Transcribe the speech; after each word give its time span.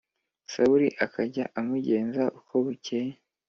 Sawuli 0.51 0.89
akajya 1.05 1.43
amugenza 1.59 2.23
uko 2.39 2.53
bukeye 2.63 3.13